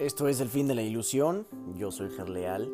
Esto 0.00 0.28
es 0.28 0.40
El 0.40 0.48
fin 0.48 0.66
de 0.66 0.74
la 0.74 0.80
ilusión. 0.80 1.46
Yo 1.76 1.90
soy 1.90 2.08
Gerleal. 2.08 2.72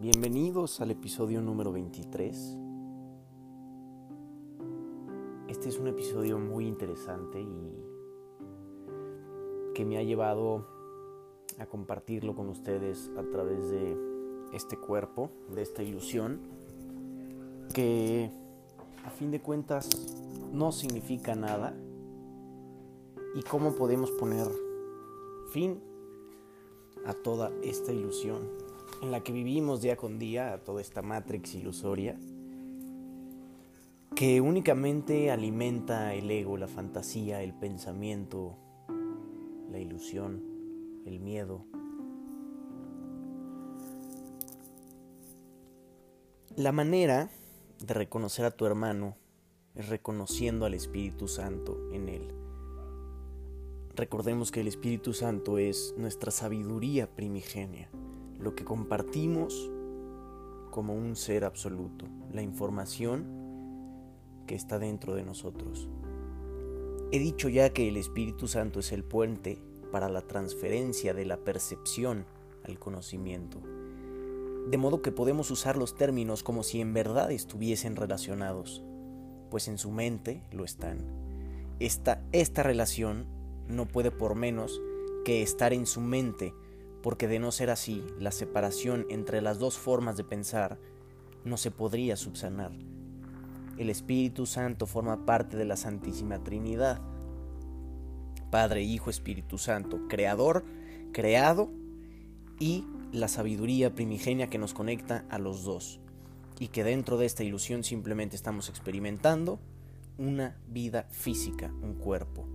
Bienvenidos 0.00 0.80
al 0.80 0.90
episodio 0.90 1.40
número 1.40 1.70
23. 1.70 2.58
Este 5.46 5.68
es 5.68 5.78
un 5.78 5.86
episodio 5.86 6.40
muy 6.40 6.66
interesante 6.66 7.40
y 7.40 7.84
que 9.72 9.84
me 9.84 9.98
ha 9.98 10.02
llevado 10.02 10.66
a 11.60 11.66
compartirlo 11.66 12.34
con 12.34 12.48
ustedes 12.48 13.08
a 13.16 13.22
través 13.30 13.70
de 13.70 13.96
este 14.52 14.76
cuerpo, 14.76 15.30
de 15.54 15.62
esta 15.62 15.84
ilusión, 15.84 16.40
que 17.72 18.32
a 19.04 19.10
fin 19.10 19.30
de 19.30 19.40
cuentas 19.40 19.88
no 20.52 20.72
significa 20.72 21.36
nada 21.36 21.72
y 23.36 23.44
cómo 23.44 23.76
podemos 23.76 24.10
poner 24.10 24.65
fin 25.56 25.80
a 27.06 27.14
toda 27.14 27.50
esta 27.62 27.90
ilusión 27.90 28.46
en 29.00 29.10
la 29.10 29.22
que 29.22 29.32
vivimos 29.32 29.80
día 29.80 29.96
con 29.96 30.18
día, 30.18 30.52
a 30.52 30.58
toda 30.58 30.82
esta 30.82 31.00
matrix 31.00 31.54
ilusoria, 31.54 32.18
que 34.14 34.42
únicamente 34.42 35.30
alimenta 35.30 36.12
el 36.12 36.30
ego, 36.30 36.58
la 36.58 36.68
fantasía, 36.68 37.42
el 37.42 37.54
pensamiento, 37.54 38.58
la 39.70 39.78
ilusión, 39.78 40.42
el 41.06 41.20
miedo. 41.20 41.64
La 46.54 46.72
manera 46.72 47.30
de 47.80 47.94
reconocer 47.94 48.44
a 48.44 48.50
tu 48.50 48.66
hermano 48.66 49.16
es 49.74 49.88
reconociendo 49.88 50.66
al 50.66 50.74
Espíritu 50.74 51.28
Santo 51.28 51.78
en 51.92 52.10
él. 52.10 52.45
Recordemos 53.96 54.52
que 54.52 54.60
el 54.60 54.68
Espíritu 54.68 55.14
Santo 55.14 55.56
es 55.56 55.94
nuestra 55.96 56.30
sabiduría 56.30 57.08
primigenia, 57.08 57.88
lo 58.38 58.54
que 58.54 58.62
compartimos 58.62 59.70
como 60.70 60.94
un 60.94 61.16
ser 61.16 61.46
absoluto, 61.46 62.04
la 62.30 62.42
información 62.42 63.24
que 64.46 64.54
está 64.54 64.78
dentro 64.78 65.14
de 65.14 65.24
nosotros. 65.24 65.88
He 67.10 67.18
dicho 67.18 67.48
ya 67.48 67.70
que 67.70 67.88
el 67.88 67.96
Espíritu 67.96 68.48
Santo 68.48 68.80
es 68.80 68.92
el 68.92 69.02
puente 69.02 69.62
para 69.90 70.10
la 70.10 70.20
transferencia 70.20 71.14
de 71.14 71.24
la 71.24 71.38
percepción 71.38 72.26
al 72.64 72.78
conocimiento, 72.78 73.62
de 74.68 74.76
modo 74.76 75.00
que 75.00 75.10
podemos 75.10 75.50
usar 75.50 75.78
los 75.78 75.94
términos 75.94 76.42
como 76.42 76.64
si 76.64 76.82
en 76.82 76.92
verdad 76.92 77.32
estuviesen 77.32 77.96
relacionados, 77.96 78.84
pues 79.50 79.68
en 79.68 79.78
su 79.78 79.90
mente 79.90 80.42
lo 80.52 80.66
están. 80.66 80.98
Esta, 81.78 82.22
esta 82.32 82.62
relación 82.62 83.35
no 83.68 83.86
puede 83.86 84.10
por 84.10 84.34
menos 84.34 84.80
que 85.24 85.42
estar 85.42 85.72
en 85.72 85.86
su 85.86 86.00
mente, 86.00 86.54
porque 87.02 87.28
de 87.28 87.38
no 87.38 87.52
ser 87.52 87.70
así, 87.70 88.04
la 88.18 88.30
separación 88.30 89.06
entre 89.10 89.40
las 89.40 89.58
dos 89.58 89.76
formas 89.78 90.16
de 90.16 90.24
pensar 90.24 90.78
no 91.44 91.56
se 91.56 91.70
podría 91.70 92.16
subsanar. 92.16 92.72
El 93.78 93.90
Espíritu 93.90 94.46
Santo 94.46 94.86
forma 94.86 95.26
parte 95.26 95.56
de 95.56 95.64
la 95.64 95.76
Santísima 95.76 96.42
Trinidad. 96.42 97.00
Padre, 98.50 98.82
Hijo, 98.82 99.10
Espíritu 99.10 99.58
Santo, 99.58 100.08
Creador, 100.08 100.64
creado 101.12 101.70
y 102.58 102.84
la 103.12 103.28
sabiduría 103.28 103.94
primigenia 103.94 104.48
que 104.48 104.58
nos 104.58 104.74
conecta 104.74 105.24
a 105.28 105.38
los 105.38 105.64
dos 105.64 106.00
y 106.58 106.68
que 106.68 106.84
dentro 106.84 107.18
de 107.18 107.26
esta 107.26 107.44
ilusión 107.44 107.84
simplemente 107.84 108.36
estamos 108.36 108.68
experimentando 108.68 109.58
una 110.18 110.56
vida 110.68 111.06
física, 111.10 111.72
un 111.82 111.94
cuerpo. 111.94 112.46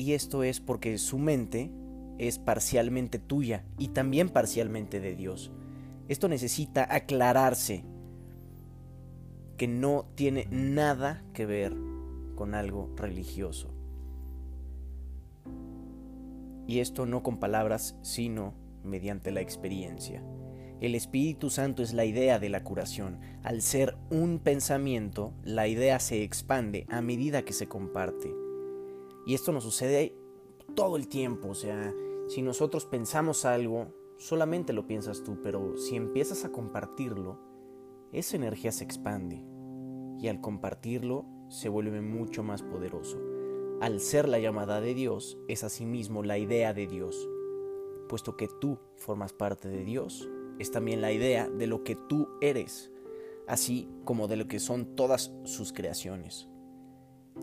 Y 0.00 0.14
esto 0.14 0.44
es 0.44 0.60
porque 0.60 0.96
su 0.96 1.18
mente 1.18 1.70
es 2.16 2.38
parcialmente 2.38 3.18
tuya 3.18 3.66
y 3.76 3.88
también 3.88 4.30
parcialmente 4.30 4.98
de 4.98 5.14
Dios. 5.14 5.52
Esto 6.08 6.26
necesita 6.26 6.88
aclararse 6.90 7.84
que 9.58 9.68
no 9.68 10.06
tiene 10.14 10.46
nada 10.50 11.22
que 11.34 11.44
ver 11.44 11.76
con 12.34 12.54
algo 12.54 12.90
religioso. 12.96 13.74
Y 16.66 16.78
esto 16.78 17.04
no 17.04 17.22
con 17.22 17.38
palabras, 17.38 17.94
sino 18.00 18.54
mediante 18.82 19.32
la 19.32 19.42
experiencia. 19.42 20.24
El 20.80 20.94
Espíritu 20.94 21.50
Santo 21.50 21.82
es 21.82 21.92
la 21.92 22.06
idea 22.06 22.38
de 22.38 22.48
la 22.48 22.64
curación. 22.64 23.20
Al 23.42 23.60
ser 23.60 23.98
un 24.08 24.38
pensamiento, 24.38 25.34
la 25.44 25.68
idea 25.68 26.00
se 26.00 26.22
expande 26.22 26.86
a 26.88 27.02
medida 27.02 27.42
que 27.42 27.52
se 27.52 27.68
comparte. 27.68 28.39
Y 29.30 29.34
esto 29.34 29.52
nos 29.52 29.62
sucede 29.62 30.12
todo 30.74 30.96
el 30.96 31.06
tiempo, 31.06 31.50
o 31.50 31.54
sea, 31.54 31.94
si 32.26 32.42
nosotros 32.42 32.84
pensamos 32.84 33.44
algo, 33.44 33.94
solamente 34.16 34.72
lo 34.72 34.88
piensas 34.88 35.22
tú, 35.22 35.38
pero 35.40 35.76
si 35.76 35.94
empiezas 35.94 36.44
a 36.44 36.50
compartirlo, 36.50 37.38
esa 38.10 38.34
energía 38.34 38.72
se 38.72 38.82
expande 38.82 39.44
y 40.18 40.26
al 40.26 40.40
compartirlo 40.40 41.26
se 41.48 41.68
vuelve 41.68 42.00
mucho 42.00 42.42
más 42.42 42.62
poderoso. 42.62 43.20
Al 43.80 44.00
ser 44.00 44.28
la 44.28 44.40
llamada 44.40 44.80
de 44.80 44.94
Dios, 44.94 45.38
es 45.46 45.62
asimismo 45.62 46.24
la 46.24 46.36
idea 46.36 46.74
de 46.74 46.88
Dios. 46.88 47.28
Puesto 48.08 48.36
que 48.36 48.48
tú 48.60 48.80
formas 48.96 49.32
parte 49.32 49.68
de 49.68 49.84
Dios, 49.84 50.28
es 50.58 50.72
también 50.72 51.00
la 51.00 51.12
idea 51.12 51.48
de 51.48 51.68
lo 51.68 51.84
que 51.84 51.94
tú 51.94 52.26
eres, 52.40 52.90
así 53.46 53.88
como 54.02 54.26
de 54.26 54.38
lo 54.38 54.48
que 54.48 54.58
son 54.58 54.96
todas 54.96 55.32
sus 55.44 55.72
creaciones. 55.72 56.49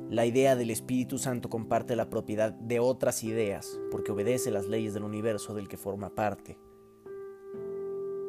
La 0.09 0.25
idea 0.25 0.55
del 0.55 0.69
Espíritu 0.69 1.17
Santo 1.17 1.49
comparte 1.49 1.95
la 1.95 2.09
propiedad 2.09 2.51
de 2.53 2.79
otras 2.79 3.23
ideas 3.23 3.79
porque 3.91 4.11
obedece 4.11 4.51
las 4.51 4.67
leyes 4.67 4.93
del 4.93 5.03
universo 5.03 5.53
del 5.53 5.67
que 5.67 5.77
forma 5.77 6.15
parte. 6.15 6.57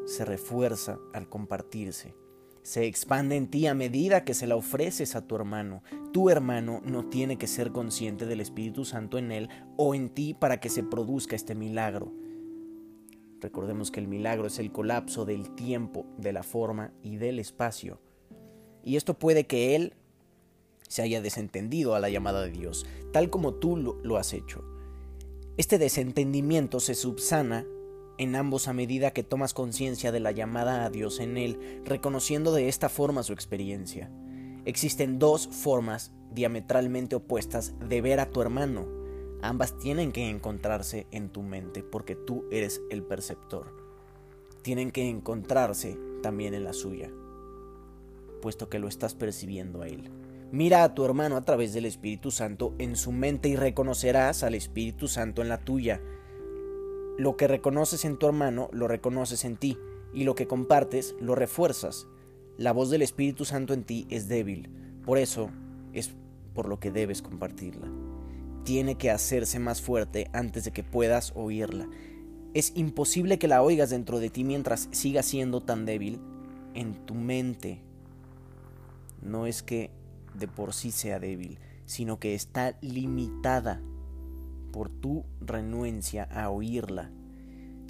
Se 0.07 0.25
refuerza 0.25 0.99
al 1.13 1.29
compartirse. 1.29 2.15
Se 2.63 2.85
expande 2.87 3.37
en 3.37 3.49
ti 3.49 3.67
a 3.67 3.75
medida 3.75 4.25
que 4.25 4.35
se 4.35 4.47
la 4.47 4.57
ofreces 4.57 5.17
a 5.17 5.27
tu 5.27 5.37
hermano. 5.37 5.83
Tu 6.13 6.31
hermano 6.31 6.81
no 6.85 7.09
tiene 7.09 7.39
que 7.39 7.47
ser 7.47 7.73
consciente 7.73 8.27
del 8.27 8.41
Espíritu 8.41 8.85
Santo 8.85 9.17
en 9.17 9.33
él 9.33 9.49
o 9.77 9.95
en 9.95 10.11
ti 10.11 10.35
para 10.35 10.61
que 10.61 10.69
se 10.69 10.83
produzca 10.83 11.37
este 11.37 11.55
milagro. 11.55 12.13
Recordemos 13.41 13.91
que 13.91 14.01
el 14.01 14.09
milagro 14.09 14.49
es 14.49 14.59
el 14.59 14.73
colapso 14.73 15.25
del 15.25 15.55
tiempo, 15.55 16.07
de 16.19 16.33
la 16.33 16.43
forma 16.43 16.93
y 17.03 17.17
del 17.17 17.39
espacio. 17.39 18.01
Y 18.83 18.97
esto 18.97 19.19
puede 19.19 19.47
que 19.47 19.77
él 19.77 19.95
se 20.89 21.03
haya 21.03 21.21
desentendido 21.21 21.95
a 21.95 22.01
la 22.01 22.11
llamada 22.11 22.43
de 22.43 22.51
Dios, 22.51 22.87
tal 23.13 23.31
como 23.31 23.55
tú 23.55 23.77
lo, 23.77 24.17
has 24.17 24.33
hecho. 24.33 24.65
Este 25.57 25.79
desentendimiento 25.79 26.81
se 26.81 26.95
subsana 26.95 27.67
en 28.17 28.35
ambos 28.35 28.67
a 28.67 28.73
medida 28.73 29.13
que 29.13 29.23
tomas 29.23 29.55
conciencia 29.55 30.11
de 30.11 30.21
la 30.21 30.33
llamada 30.33 30.85
a 30.85 30.91
Dios 30.91 31.21
en 31.21 31.37
él, 31.37 31.83
reconociendo 31.85 32.53
de 32.53 32.69
esta 32.69 32.89
forma 32.89 33.23
su 33.23 33.33
experiencia. 33.33 34.11
Existen 34.65 35.19
dos 35.19 35.49
formas 35.49 36.11
diametralmente 36.33 37.17
opuestas 37.17 37.75
de 37.89 38.01
ver 38.01 38.21
a 38.21 38.31
tu 38.31 38.43
hermano. 38.43 38.87
Ambas 39.41 39.79
tienen 39.79 40.11
que 40.11 40.29
encontrarse 40.29 41.07
en 41.13 41.29
tu 41.29 41.43
mente 41.43 41.85
porque 41.85 42.17
tú 42.17 42.45
eres 42.51 42.83
el 42.91 43.05
perceptor. 43.05 43.73
Tienen 44.63 44.91
que 44.91 45.09
encontrarse 45.09 45.97
también 46.23 46.55
en 46.55 46.65
la 46.65 46.73
suya, 46.73 47.11
puesto 48.43 48.69
que 48.69 48.81
lo 48.81 48.89
estás 48.89 49.15
percibiendo 49.15 49.83
a 49.83 49.89
él. 49.89 50.11
Mira 50.51 50.83
a 50.83 50.95
tu 50.95 51.05
hermano 51.05 51.37
a 51.37 51.45
través 51.45 51.75
del 51.75 51.85
Espíritu 51.85 52.31
Santo 52.31 52.75
en 52.79 52.97
su 52.97 53.13
mente 53.13 53.51
y 53.51 53.57
reconocerás 53.57 54.43
al 54.43 54.55
Espíritu 54.55 55.07
Santo 55.07 55.43
en 55.43 55.51
la 55.51 55.59
tuya. 55.59 56.01
Lo 57.19 57.37
que 57.37 57.47
reconoces 57.47 58.07
en 58.07 58.17
tu 58.17 58.27
hermano 58.27 58.71
lo 58.73 58.89
reconoces 58.89 59.45
en 59.45 59.59
ti 59.59 59.77
y 60.15 60.25
lo 60.25 60.35
que 60.35 60.47
compartes 60.47 61.15
lo 61.21 61.35
refuerzas. 61.35 62.07
La 62.57 62.73
voz 62.73 62.89
del 62.89 63.03
Espíritu 63.03 63.45
Santo 63.45 63.75
en 63.75 63.85
ti 63.85 64.07
es 64.09 64.27
débil, 64.27 64.71
por 65.05 65.19
eso 65.19 65.51
es 65.93 66.13
por 66.55 66.67
lo 66.67 66.81
que 66.81 66.91
debes 66.91 67.21
compartirla. 67.21 67.89
Tiene 68.65 68.97
que 68.97 69.11
hacerse 69.11 69.59
más 69.59 69.83
fuerte 69.83 70.31
antes 70.33 70.65
de 70.65 70.71
que 70.71 70.83
puedas 70.83 71.33
oírla. 71.37 71.91
Es 72.55 72.73
imposible 72.75 73.39
que 73.39 73.49
la 73.49 73.63
oigas 73.63 73.91
dentro 73.91 74.19
de 74.19 74.31
ti 74.31 74.45
mientras 74.45 74.89
siga 74.93 75.23
siendo 75.23 75.63
tan 75.63 75.85
débil 75.85 76.21
en 76.73 76.95
tu 77.05 77.15
mente. 77.15 77.83
No 79.21 79.47
es 79.47 79.63
que 79.63 79.91
de 80.39 80.49
por 80.49 80.73
sí 80.75 80.91
sea 80.91 81.19
débil, 81.19 81.59
sino 81.85 82.19
que 82.19 82.35
está 82.35 82.77
limitada 82.81 83.81
por 84.73 84.89
tu 84.89 85.25
renuencia 85.41 86.25
a 86.25 86.51
oírla. 86.51 87.11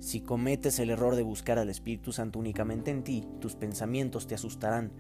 Si 0.01 0.21
cometes 0.21 0.79
el 0.79 0.91
error 0.91 1.17
de 1.17 1.23
buscar 1.23 1.59
al 1.59 1.71
Espíritu 1.71 2.13
Santo 2.13 2.39
únicamente 2.39 2.91
en 2.91 3.03
ti, 3.03 3.27
tus 3.41 3.57
pensamientos 3.57 4.27
te 4.27 4.35
asustarán, 4.35 4.93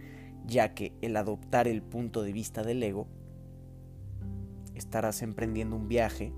ya 0.47 0.75
que 0.75 0.93
el 1.03 1.17
adoptar 1.17 1.69
el 1.69 1.83
punto 1.83 2.23
de 2.23 2.33
vista 2.33 2.62
del 2.62 2.83
ego, 2.83 3.06
estarás 4.75 5.23
emprendiendo 5.23 5.77
un 5.77 5.89
viaje 5.89 6.33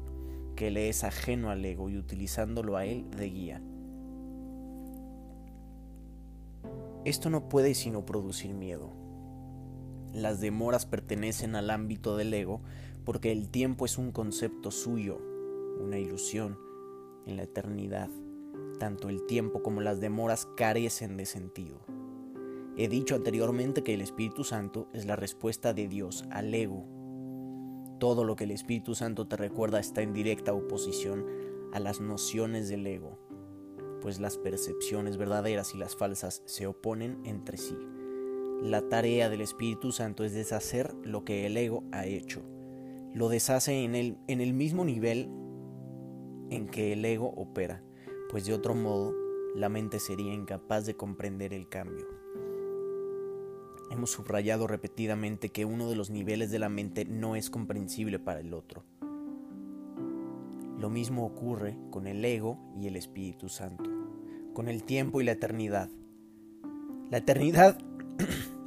que 0.57 0.71
le 0.71 0.89
es 0.89 1.05
ajeno 1.05 1.51
al 1.51 1.65
ego 1.65 1.89
y 1.89 1.97
utilizándolo 1.97 2.77
a 2.77 2.85
él 2.85 3.11
de 3.11 3.31
guía. 3.31 3.63
Esto 7.05 7.31
no 7.31 7.49
puede 7.49 7.75
sino 7.75 8.05
producir 8.05 8.53
miedo. 8.53 8.93
Las 10.13 10.41
demoras 10.41 10.87
pertenecen 10.87 11.55
al 11.55 11.71
ámbito 11.71 12.17
del 12.17 12.35
ego 12.35 12.61
porque 13.05 13.31
el 13.33 13.49
tiempo 13.49 13.85
es 13.85 13.97
un 13.97 14.13
concepto 14.13 14.71
suyo, 14.71 15.19
una 15.81 15.99
ilusión 15.99 16.59
en 17.27 17.37
la 17.37 17.45
eternidad. 17.45 18.11
Tanto 18.79 19.09
el 19.09 19.25
tiempo 19.27 19.63
como 19.63 19.81
las 19.81 20.01
demoras 20.01 20.49
carecen 20.57 21.17
de 21.17 21.27
sentido. 21.27 21.81
He 22.77 22.89
dicho 22.89 23.15
anteriormente 23.15 23.83
que 23.83 23.95
el 23.95 24.01
Espíritu 24.01 24.43
Santo 24.43 24.89
es 24.93 25.07
la 25.07 25.17
respuesta 25.17 25.75
de 25.75 25.87
Dios 25.87 26.25
al 26.31 26.53
ego. 26.55 26.87
Todo 27.99 28.25
lo 28.25 28.37
que 28.37 28.45
el 28.45 28.51
Espíritu 28.51 28.95
Santo 28.95 29.29
te 29.29 29.37
recuerda 29.37 29.79
está 29.79 30.03
en 30.03 30.13
directa 30.13 30.55
oposición 30.55 31.27
a 31.73 31.79
las 31.79 32.01
nociones 32.01 32.69
del 32.69 32.87
ego, 32.87 33.19
pues 34.01 34.19
las 34.19 34.39
percepciones 34.39 35.19
verdaderas 35.19 35.75
y 35.75 35.79
las 35.79 35.95
falsas 35.95 36.43
se 36.47 36.67
oponen 36.67 37.21
entre 37.25 37.59
sí. 37.59 37.77
La 38.63 38.83
tarea 38.91 39.31
del 39.31 39.41
Espíritu 39.41 39.91
Santo 39.91 40.23
es 40.23 40.35
deshacer 40.35 40.95
lo 41.03 41.25
que 41.25 41.47
el 41.47 41.57
ego 41.57 41.83
ha 41.93 42.05
hecho. 42.05 42.43
Lo 43.15 43.31
deshace 43.31 43.85
en 43.85 43.95
el, 43.95 44.19
en 44.29 44.43
el 44.43 44.53
mismo 44.53 44.85
nivel 44.85 45.31
en 46.51 46.69
que 46.69 46.93
el 46.93 47.03
ego 47.07 47.33
opera, 47.37 47.83
pues 48.29 48.45
de 48.45 48.53
otro 48.53 48.75
modo 48.75 49.15
la 49.57 49.71
mente 49.71 49.99
sería 49.99 50.35
incapaz 50.35 50.85
de 50.85 50.95
comprender 50.95 51.55
el 51.55 51.71
cambio. 51.71 52.07
Hemos 53.91 54.11
subrayado 54.11 54.67
repetidamente 54.67 55.49
que 55.49 55.65
uno 55.65 55.89
de 55.89 55.97
los 55.97 56.11
niveles 56.11 56.51
de 56.51 56.59
la 56.59 56.69
mente 56.69 57.07
no 57.07 57.37
es 57.37 57.49
comprensible 57.49 58.19
para 58.19 58.41
el 58.41 58.53
otro. 58.53 58.85
Lo 60.79 60.91
mismo 60.91 61.25
ocurre 61.25 61.79
con 61.91 62.07
el 62.07 62.23
ego 62.23 62.59
y 62.79 62.89
el 62.89 62.97
Espíritu 62.97 63.49
Santo, 63.49 63.91
con 64.53 64.69
el 64.69 64.85
tiempo 64.85 65.21
y 65.21 65.25
la 65.25 65.33
eternidad. 65.33 65.89
La 67.11 67.19
eternidad, 67.19 67.79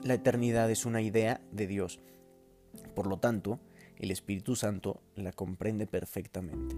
la 0.04 0.16
eternidad 0.16 0.70
es 0.70 0.86
una 0.86 1.02
idea 1.02 1.40
de 1.52 1.66
Dios. 1.66 2.00
Por 2.94 3.08
lo 3.08 3.18
tanto, 3.18 3.60
el 3.98 4.12
Espíritu 4.12 4.56
Santo 4.56 5.02
la 5.16 5.32
comprende 5.32 5.88
perfectamente. 5.88 6.76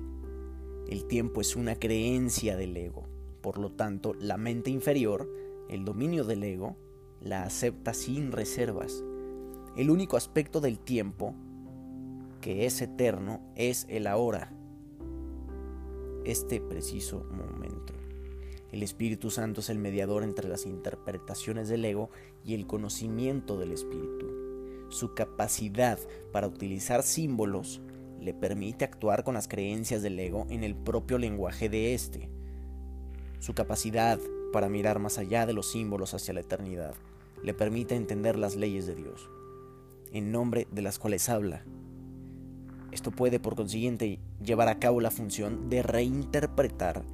El 0.88 1.07
tiempo 1.07 1.42
es 1.42 1.56
una 1.56 1.75
creencia 1.75 2.56
del 2.56 2.77
ego. 2.77 3.07
Por 3.42 3.57
lo 3.57 3.72
tanto, 3.72 4.13
la 4.13 4.38
mente 4.38 4.69
inferior, 4.69 5.27
el 5.69 5.86
dominio 5.86 6.24
del 6.24 6.44
ego, 6.44 6.77
la 7.19 7.44
acepta 7.44 7.95
sin 7.95 8.31
reservas. 8.31 9.04
El 9.75 9.89
único 9.89 10.18
aspecto 10.18 10.62
del 10.62 10.78
tiempo 10.78 11.33
que 12.42 12.68
es 12.68 12.80
eterno 12.81 13.42
es 13.56 13.88
el 13.89 14.06
ahora, 14.06 14.51
este 16.25 16.62
preciso 16.62 17.24
momento. 17.31 17.94
El 18.75 18.83
Espíritu 18.83 19.31
Santo 19.31 19.62
es 19.62 19.69
el 19.69 19.80
mediador 19.80 20.22
entre 20.22 20.50
las 20.50 20.66
interpretaciones 20.66 21.69
del 21.69 21.86
ego 21.86 22.10
y 22.44 22.56
el 22.56 22.68
conocimiento 22.68 23.57
del 23.57 23.72
Espíritu. 23.72 24.89
Su 24.89 25.13
capacidad 25.13 25.98
para 26.33 26.48
utilizar 26.48 27.01
símbolos 27.01 27.80
le 28.19 28.33
permite 28.33 28.83
actuar 28.83 29.24
con 29.24 29.36
las 29.36 29.48
creencias 29.48 30.01
del 30.01 30.19
ego 30.19 30.45
en 30.50 30.66
el 30.66 30.75
propio 30.75 31.18
lenguaje 31.18 31.69
de 31.69 31.94
éste. 31.94 32.27
Su 33.39 33.54
capacidad 33.54 34.19
para 34.51 34.68
mirar 34.68 35.00
más 35.00 35.19
allá 35.19 35.45
de 35.45 35.54
los 35.54 35.71
símbolos 35.71 36.13
hacia 36.13 36.33
la 36.33 36.42
eternidad 36.42 36.95
le 37.44 37.54
permite 37.54 37.95
entender 37.95 38.38
las 38.38 38.57
leyes 38.57 38.86
de 38.88 38.95
Dios, 38.95 39.30
en 40.12 40.33
nombre 40.33 40.68
de 40.69 40.81
las 40.81 41.00
cuales 41.00 41.30
habla. 41.30 41.63
Esto 42.92 43.12
puede, 43.12 43.39
por 43.39 43.56
consiguiente, 43.56 44.19
llevar 44.44 44.68
a 44.68 44.80
cabo 44.80 45.00
la 45.00 45.12
función 45.12 45.69
de 45.69 45.81
reinterpretar 45.81 47.06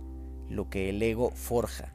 lo 0.51 0.69
que 0.69 0.89
el 0.89 1.01
ego 1.01 1.31
forja, 1.31 1.93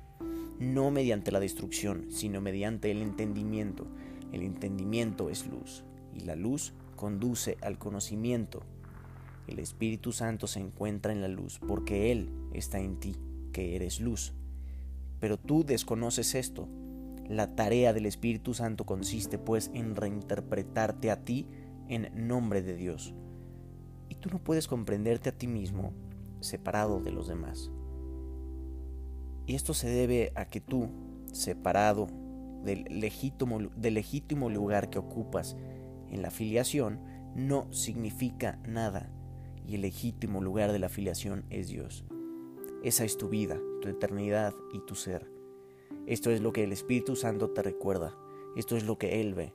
no 0.58 0.91
mediante 0.91 1.31
la 1.31 1.41
destrucción, 1.41 2.06
sino 2.11 2.41
mediante 2.41 2.91
el 2.91 3.03
entendimiento. 3.03 3.87
El 4.32 4.43
entendimiento 4.43 5.29
es 5.29 5.47
luz, 5.47 5.85
y 6.14 6.20
la 6.20 6.37
luz 6.37 6.73
conduce 6.97 7.58
al 7.61 7.79
conocimiento. 7.79 8.62
El 9.47 9.58
Espíritu 9.58 10.12
Santo 10.12 10.47
se 10.47 10.61
encuentra 10.61 11.12
en 11.12 11.20
la 11.20 11.29
luz 11.29 11.61
porque 11.69 12.11
Él 12.11 12.31
está 12.55 12.81
en 12.81 12.99
ti, 12.99 13.14
que 13.53 13.76
eres 13.76 14.00
luz. 14.00 14.32
Pero 15.20 15.37
tú 15.37 15.64
desconoces 15.64 16.35
esto. 16.35 16.67
La 17.29 17.55
tarea 17.55 17.93
del 17.93 18.06
Espíritu 18.06 18.55
Santo 18.55 18.87
consiste 18.87 19.38
pues 19.38 19.70
en 19.75 19.94
reinterpretarte 19.94 21.11
a 21.11 21.25
ti 21.25 21.47
en 21.88 22.11
nombre 22.26 22.62
de 22.62 22.76
Dios. 22.76 23.14
Y 24.08 24.14
tú 24.14 24.31
no 24.31 24.38
puedes 24.43 24.67
comprenderte 24.67 25.29
a 25.29 25.37
ti 25.37 25.47
mismo 25.47 25.93
separado 26.41 27.00
de 27.00 27.12
los 27.12 27.29
demás. 27.29 27.70
Y 29.46 29.54
esto 29.54 29.75
se 29.75 29.88
debe 29.88 30.32
a 30.34 30.46
que 30.46 30.60
tú, 30.60 30.88
separado 31.32 32.08
del 32.64 32.84
legítimo, 32.90 33.58
del 33.76 33.94
legítimo 33.94 34.50
lugar 34.50 34.90
que 34.90 34.98
ocupas 34.98 35.56
en 36.10 36.20
la 36.22 36.31
filiación, 36.31 37.00
no 37.34 37.72
significa 37.72 38.58
nada 38.66 39.12
y 39.66 39.75
el 39.75 39.82
legítimo 39.82 40.40
lugar 40.40 40.72
de 40.72 40.78
la 40.78 40.88
filiación 40.88 41.44
es 41.50 41.69
Dios. 41.69 42.04
Esa 42.82 43.04
es 43.04 43.19
tu 43.19 43.28
vida, 43.28 43.58
tu 43.82 43.88
eternidad 43.88 44.54
y 44.72 44.81
tu 44.81 44.94
ser. 44.94 45.31
Esto 46.06 46.31
es 46.31 46.40
lo 46.40 46.52
que 46.52 46.64
el 46.64 46.72
Espíritu 46.72 47.16
Santo 47.16 47.50
te 47.50 47.62
recuerda, 47.62 48.16
esto 48.56 48.76
es 48.76 48.84
lo 48.84 48.96
que 48.96 49.20
Él 49.20 49.34
ve. 49.34 49.54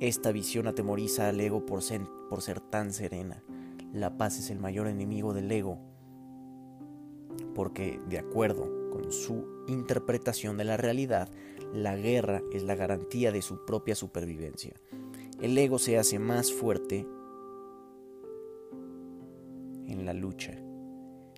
Esta 0.00 0.32
visión 0.32 0.66
atemoriza 0.66 1.28
al 1.28 1.40
ego 1.40 1.64
por 1.64 1.82
ser, 1.82 2.02
por 2.28 2.42
ser 2.42 2.60
tan 2.60 2.92
serena. 2.92 3.42
La 3.92 4.16
paz 4.16 4.38
es 4.38 4.50
el 4.50 4.58
mayor 4.58 4.88
enemigo 4.88 5.32
del 5.32 5.50
ego, 5.52 5.78
porque 7.54 8.00
de 8.08 8.18
acuerdo 8.18 8.81
con 8.92 9.10
su 9.10 9.64
interpretación 9.68 10.58
de 10.58 10.64
la 10.64 10.76
realidad, 10.76 11.30
la 11.72 11.96
guerra 11.96 12.42
es 12.52 12.62
la 12.62 12.74
garantía 12.74 13.32
de 13.32 13.40
su 13.40 13.64
propia 13.64 13.94
supervivencia. 13.94 14.74
El 15.40 15.56
ego 15.56 15.78
se 15.78 15.96
hace 15.96 16.18
más 16.18 16.52
fuerte 16.52 17.06
en 19.88 20.04
la 20.04 20.12
lucha. 20.12 20.58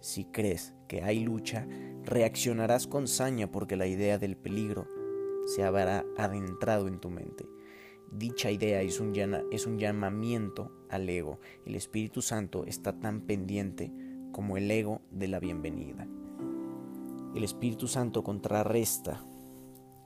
Si 0.03 0.25
crees 0.25 0.75
que 0.89 1.03
hay 1.03 1.21
lucha, 1.21 1.69
reaccionarás 2.03 2.89
con 2.89 3.07
saña 3.07 3.51
porque 3.51 3.77
la 3.77 3.87
idea 3.87 4.19
del 4.19 4.37
peligro 4.37 4.89
se 5.47 5.63
habrá 5.63 6.05
adentrado 6.19 6.89
en 6.89 6.99
tu 6.99 7.09
mente. 7.09 7.47
Dicha 8.11 8.51
idea 8.51 8.83
es 8.83 8.99
un, 8.99 9.13
es 9.53 9.67
un 9.67 9.79
llamamiento 9.79 10.73
al 10.91 11.09
ego. 11.09 11.39
El 11.65 11.77
Espíritu 11.77 12.21
Santo 12.21 12.65
está 12.65 12.99
tan 12.99 13.21
pendiente 13.21 13.93
como 14.33 14.57
el 14.57 14.69
ego 14.71 15.03
de 15.11 15.29
la 15.29 15.39
bienvenida. 15.39 16.09
El 17.35 17.43
Espíritu 17.43 17.89
Santo 17.89 18.23
contrarresta 18.23 19.21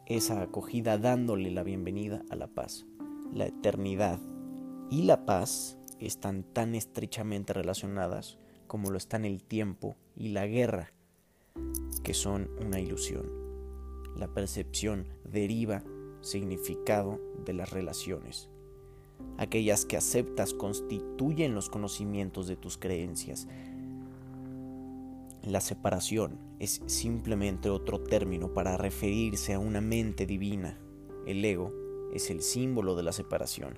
esa 0.07 0.41
acogida 0.41 0.97
dándole 0.97 1.51
la 1.51 1.63
bienvenida 1.63 2.25
a 2.31 2.37
la 2.37 2.47
paz. 2.47 2.87
La 3.35 3.45
eternidad 3.45 4.19
y 4.91 5.03
la 5.03 5.27
paz 5.27 5.77
están 5.99 6.43
tan 6.43 6.75
estrechamente 6.75 7.53
relacionadas 7.53 8.39
como 8.67 8.91
lo 8.91 8.97
están 8.97 9.27
el 9.27 9.43
tiempo 9.43 9.97
y 10.17 10.29
la 10.29 10.47
guerra, 10.47 10.95
que 12.03 12.15
son 12.15 12.49
una 12.65 12.81
ilusión. 12.81 13.31
La 14.17 14.29
percepción 14.29 15.07
deriva 15.25 15.85
significado 16.23 17.21
de 17.45 17.53
las 17.53 17.71
relaciones. 17.71 18.49
Aquellas 19.37 19.85
que 19.85 19.99
aceptas 19.99 20.55
constituyen 20.55 21.55
los 21.55 21.69
conocimientos 21.69 22.47
de 22.47 22.57
tus 22.57 22.79
creencias. 22.79 23.47
La 25.43 25.61
separación 25.61 26.39
es 26.59 26.83
simplemente 26.87 27.71
otro 27.71 28.01
término 28.01 28.53
para 28.53 28.77
referirse 28.77 29.55
a 29.55 29.59
una 29.59 29.81
mente 29.81 30.27
divina. 30.27 30.79
El 31.27 31.45
ego 31.45 31.73
es 32.13 32.31
el 32.31 32.43
símbolo 32.43 32.97
de 32.97 33.03
la 33.03 33.13
separación 33.13 33.77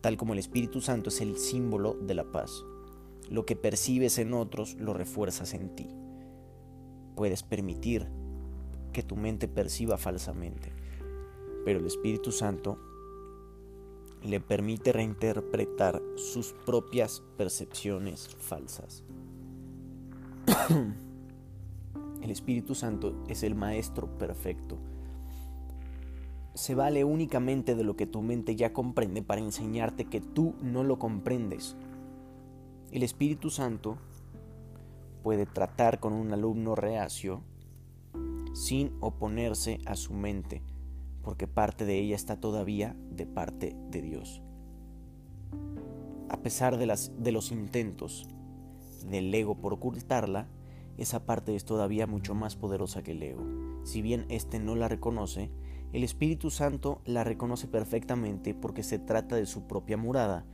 tal 0.00 0.16
como 0.16 0.32
el 0.32 0.38
Espíritu 0.38 0.80
Santo 0.80 1.10
es 1.10 1.20
el 1.20 1.36
símbolo 1.36 1.94
de 1.94 2.14
la 2.14 2.24
paz. 2.24 2.64
Lo 3.28 3.44
que 3.44 3.56
percibes 3.56 4.18
en 4.18 4.34
otros 4.34 4.74
lo 4.74 4.94
refuerzas 4.94 5.54
en 5.54 5.74
ti. 5.74 5.88
Puedes 7.16 7.42
permitir 7.42 8.08
que 8.92 9.02
tu 9.02 9.16
mente 9.16 9.46
perciba 9.46 9.98
falsamente, 9.98 10.72
pero 11.64 11.78
el 11.78 11.86
Espíritu 11.86 12.32
Santo 12.32 12.78
le 14.22 14.40
permite 14.40 14.92
reinterpretar 14.92 16.02
sus 16.16 16.52
propias 16.66 17.22
percepciones 17.36 18.28
falsas. 18.38 19.04
el 22.22 22.30
Espíritu 22.30 22.74
Santo 22.74 23.24
es 23.28 23.42
el 23.42 23.54
Maestro 23.54 24.18
perfecto 24.18 24.78
se 26.54 26.74
vale 26.74 27.04
únicamente 27.04 27.74
de 27.74 27.84
lo 27.84 27.96
que 27.96 28.06
tu 28.06 28.22
mente 28.22 28.56
ya 28.56 28.72
comprende 28.72 29.22
para 29.22 29.40
enseñarte 29.40 30.04
que 30.04 30.20
tú 30.20 30.54
no 30.62 30.84
lo 30.84 30.98
comprendes. 30.98 31.76
El 32.90 33.02
Espíritu 33.02 33.50
Santo 33.50 33.96
puede 35.22 35.46
tratar 35.46 36.00
con 36.00 36.12
un 36.12 36.32
alumno 36.32 36.74
reacio 36.74 37.42
sin 38.52 38.92
oponerse 39.00 39.78
a 39.86 39.94
su 39.94 40.12
mente, 40.12 40.62
porque 41.22 41.46
parte 41.46 41.84
de 41.84 41.98
ella 41.98 42.16
está 42.16 42.40
todavía 42.40 42.96
de 43.10 43.26
parte 43.26 43.76
de 43.90 44.02
Dios. 44.02 44.42
A 46.28 46.42
pesar 46.42 46.78
de, 46.78 46.86
las, 46.86 47.12
de 47.16 47.32
los 47.32 47.52
intentos 47.52 48.28
del 49.08 49.34
ego 49.34 49.56
por 49.56 49.72
ocultarla, 49.72 50.48
esa 50.98 51.24
parte 51.24 51.54
es 51.54 51.64
todavía 51.64 52.06
mucho 52.06 52.34
más 52.34 52.56
poderosa 52.56 53.02
que 53.02 53.12
el 53.12 53.22
ego. 53.22 53.44
Si 53.84 54.02
bien 54.02 54.26
éste 54.28 54.58
no 54.58 54.76
la 54.76 54.88
reconoce, 54.88 55.50
el 55.92 56.04
Espíritu 56.04 56.50
Santo 56.50 57.00
la 57.04 57.24
reconoce 57.24 57.66
perfectamente 57.66 58.54
porque 58.54 58.82
se 58.82 58.98
trata 58.98 59.36
de 59.36 59.46
su 59.46 59.66
propia 59.66 59.96
morada, 59.96 60.44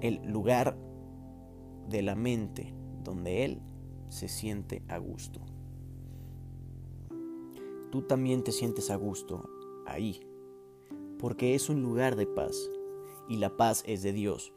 el 0.00 0.20
lugar 0.24 0.76
de 1.88 2.02
la 2.02 2.14
mente 2.14 2.74
donde 3.02 3.44
Él 3.44 3.62
se 4.08 4.28
siente 4.28 4.82
a 4.88 4.98
gusto. 4.98 5.40
Tú 7.90 8.02
también 8.02 8.44
te 8.44 8.52
sientes 8.52 8.90
a 8.90 8.96
gusto 8.96 9.48
ahí, 9.86 10.20
porque 11.18 11.54
es 11.54 11.70
un 11.70 11.82
lugar 11.82 12.16
de 12.16 12.26
paz, 12.26 12.54
y 13.28 13.36
la 13.36 13.56
paz 13.56 13.82
es 13.86 14.02
de 14.02 14.12
Dios. 14.12 14.52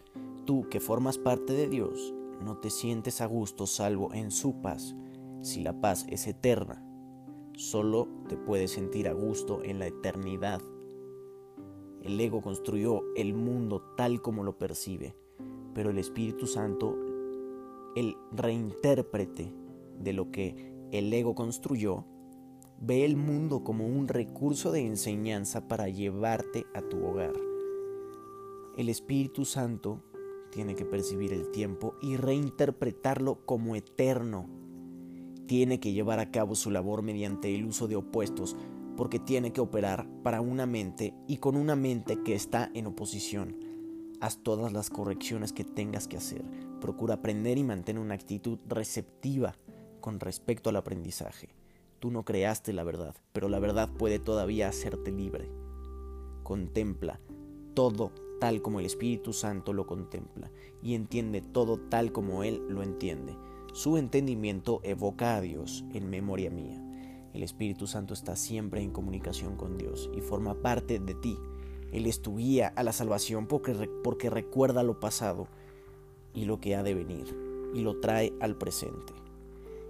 Tú 0.46 0.68
que 0.70 0.80
formas 0.80 1.18
parte 1.18 1.54
de 1.54 1.70
Dios, 1.70 2.14
no 2.42 2.58
te 2.58 2.70
sientes 2.70 3.22
a 3.22 3.26
gusto 3.26 3.68
salvo 3.68 4.14
en 4.14 4.32
su 4.32 4.62
paz. 4.62 4.96
Si 5.42 5.62
la 5.62 5.80
paz 5.80 6.06
es 6.10 6.28
eterna, 6.28 6.86
solo 7.56 8.08
te 8.28 8.38
puedes 8.38 8.72
sentir 8.72 9.08
a 9.08 9.14
gusto 9.14 9.64
en 9.64 9.80
la 9.80 9.88
eternidad. 9.88 10.62
El 12.02 12.20
ego 12.20 12.42
construyó 12.42 13.04
el 13.16 13.34
mundo 13.34 13.82
tal 13.96 14.22
como 14.22 14.44
lo 14.44 14.58
percibe, 14.58 15.16
pero 15.74 15.92
el 15.92 15.98
Espíritu 15.98 16.48
Santo, 16.48 16.96
el 17.96 18.16
reintérprete 18.32 19.54
de 20.00 20.14
lo 20.14 20.32
que 20.32 20.74
el 20.92 21.14
ego 21.14 21.36
construyó, 21.36 22.06
ve 22.80 23.06
el 23.06 23.16
mundo 23.16 23.64
como 23.64 23.86
un 23.86 24.08
recurso 24.08 24.72
de 24.72 24.86
enseñanza 24.86 25.68
para 25.68 25.88
llevarte 25.88 26.66
a 26.74 26.82
tu 26.82 27.06
hogar. 27.06 27.34
El 28.78 28.90
Espíritu 28.90 29.46
Santo 29.46 30.02
tiene 30.52 30.76
que 30.76 30.86
percibir 30.86 31.34
el 31.34 31.50
tiempo 31.52 31.96
y 32.02 32.18
reinterpretarlo 32.18 33.46
como 33.46 33.76
eterno. 33.76 34.50
Tiene 35.48 35.80
que 35.80 35.94
llevar 35.94 36.20
a 36.20 36.32
cabo 36.32 36.56
su 36.56 36.70
labor 36.70 37.02
mediante 37.02 37.54
el 37.56 37.66
uso 37.66 37.88
de 37.88 37.96
opuestos 37.96 38.56
porque 38.96 39.20
tiene 39.20 39.52
que 39.54 39.62
operar 39.62 40.08
para 40.22 40.42
una 40.42 40.66
mente 40.66 41.14
y 41.28 41.38
con 41.38 41.56
una 41.56 41.76
mente 41.76 42.22
que 42.24 42.36
está 42.36 42.70
en 42.74 42.88
oposición. 42.88 43.58
Haz 44.20 44.44
todas 44.44 44.72
las 44.72 44.90
correcciones 44.90 45.54
que 45.54 45.64
tengas 45.64 46.08
que 46.08 46.18
hacer. 46.18 46.44
Procura 46.80 47.16
aprender 47.16 47.58
y 47.58 47.64
mantén 47.64 47.98
una 47.98 48.14
actitud 48.14 48.60
receptiva 48.68 49.56
con 50.00 50.20
respecto 50.20 50.70
al 50.70 50.76
aprendizaje. 50.76 51.56
Tú 52.00 52.12
no 52.12 52.24
creaste 52.24 52.74
la 52.74 52.84
verdad, 52.84 53.16
pero 53.34 53.50
la 53.50 53.60
verdad 53.60 53.90
puede 53.90 54.20
todavía 54.20 54.68
hacerte 54.68 55.12
libre. 55.12 55.50
Contempla 56.44 57.20
todo 57.74 58.12
tal 58.42 58.64
como 58.64 58.80
el 58.80 58.88
Espíritu 58.88 59.34
Santo 59.34 59.72
lo 59.72 59.86
contempla 59.86 60.50
y 60.82 60.96
entiende 60.96 61.42
todo 61.42 61.78
tal 61.78 62.12
como 62.12 62.44
Él 62.44 62.60
lo 62.70 62.82
entiende. 62.82 63.38
Su 63.72 63.98
entendimiento 63.98 64.82
evoca 64.84 65.36
a 65.36 65.42
Dios 65.42 65.86
en 65.94 66.10
memoria 66.10 66.50
mía. 66.50 66.84
El 67.36 67.44
Espíritu 67.44 67.86
Santo 67.86 68.16
está 68.16 68.36
siempre 68.36 68.82
en 68.82 68.90
comunicación 68.90 69.58
con 69.58 69.78
Dios 69.78 70.10
y 70.18 70.22
forma 70.22 70.56
parte 70.56 70.98
de 70.98 71.14
ti. 71.14 71.38
Él 71.92 72.08
es 72.08 72.24
tu 72.24 72.38
guía 72.38 72.74
a 72.76 72.82
la 72.82 72.94
salvación 72.94 73.46
porque, 73.46 73.88
porque 74.04 74.32
recuerda 74.32 74.82
lo 74.82 75.00
pasado 75.00 75.48
y 76.34 76.46
lo 76.46 76.60
que 76.60 76.76
ha 76.76 76.82
de 76.82 76.96
venir 76.96 77.38
y 77.76 77.82
lo 77.82 78.00
trae 78.00 78.34
al 78.40 78.58
presente. 78.58 79.14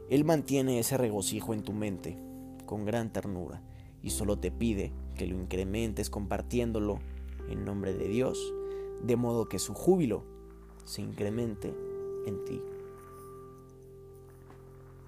Él 0.09 0.25
mantiene 0.25 0.77
ese 0.77 0.97
regocijo 0.97 1.53
en 1.53 1.63
tu 1.63 1.71
mente 1.71 2.17
con 2.65 2.83
gran 2.83 3.13
ternura 3.13 3.61
y 4.03 4.09
solo 4.09 4.37
te 4.39 4.51
pide 4.51 4.91
que 5.15 5.25
lo 5.25 5.37
incrementes 5.39 6.09
compartiéndolo 6.09 6.99
en 7.51 7.65
nombre 7.65 7.93
de 7.93 8.07
Dios, 8.07 8.53
de 9.03 9.15
modo 9.15 9.47
que 9.49 9.59
su 9.59 9.73
júbilo 9.73 10.23
se 10.85 11.01
incremente 11.01 11.73
en 12.25 12.45
ti. 12.45 12.61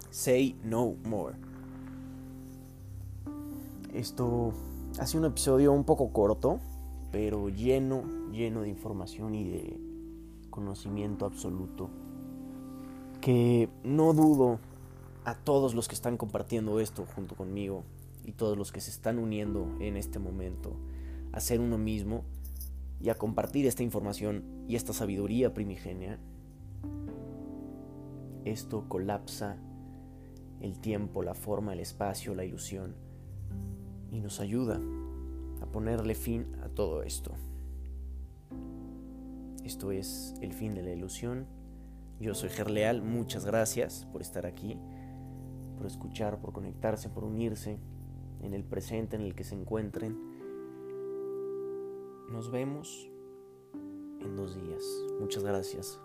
Say 0.09 0.59
no 0.63 0.95
more. 1.05 1.35
Esto 3.93 4.53
hace 4.99 5.17
un 5.17 5.25
episodio 5.25 5.71
un 5.71 5.83
poco 5.83 6.11
corto, 6.11 6.59
pero 7.11 7.49
lleno, 7.49 8.03
lleno 8.31 8.61
de 8.61 8.69
información 8.69 9.35
y 9.35 9.43
de 9.43 9.79
conocimiento 10.49 11.25
absoluto. 11.25 11.89
Que 13.21 13.69
no 13.83 14.13
dudo 14.13 14.59
a 15.25 15.35
todos 15.35 15.73
los 15.73 15.87
que 15.87 15.95
están 15.95 16.17
compartiendo 16.17 16.79
esto 16.79 17.05
junto 17.15 17.35
conmigo 17.35 17.83
y 18.25 18.33
todos 18.33 18.57
los 18.57 18.71
que 18.71 18.81
se 18.81 18.91
están 18.91 19.19
uniendo 19.19 19.67
en 19.79 19.97
este 19.97 20.19
momento 20.19 20.73
a 21.31 21.39
ser 21.39 21.59
uno 21.59 21.77
mismo 21.77 22.23
y 23.03 23.09
a 23.09 23.15
compartir 23.15 23.65
esta 23.67 23.83
información 23.83 24.45
y 24.65 24.77
esta 24.77 24.93
sabiduría 24.93 25.53
primigenia, 25.53 26.19
esto 28.45 28.87
colapsa 28.87 29.57
el 30.61 30.79
tiempo, 30.79 31.21
la 31.21 31.33
forma, 31.35 31.73
el 31.73 31.81
espacio, 31.81 32.33
la 32.33 32.45
ilusión 32.45 32.95
y 34.09 34.21
nos 34.21 34.39
ayuda 34.39 34.79
a 35.61 35.65
ponerle 35.65 36.15
fin 36.15 36.55
a 36.63 36.69
todo 36.69 37.03
esto. 37.03 37.33
Esto 39.65 39.91
es 39.91 40.33
el 40.41 40.53
fin 40.53 40.73
de 40.73 40.83
la 40.83 40.93
ilusión. 40.93 41.45
Yo 42.21 42.33
soy 42.33 42.49
Gerleal, 42.49 43.01
muchas 43.01 43.45
gracias 43.45 44.07
por 44.13 44.21
estar 44.21 44.45
aquí, 44.45 44.77
por 45.75 45.87
escuchar, 45.87 46.39
por 46.39 46.53
conectarse, 46.53 47.09
por 47.09 47.25
unirse 47.25 47.79
en 48.41 48.53
el 48.53 48.63
presente 48.63 49.17
en 49.17 49.23
el 49.23 49.35
que 49.35 49.43
se 49.43 49.55
encuentren. 49.55 50.32
Nos 52.33 52.49
vemos 52.49 53.07
en 54.19 54.35
dos 54.35 54.55
días. 54.55 54.83
Muchas 55.19 55.43
gracias. 55.43 55.99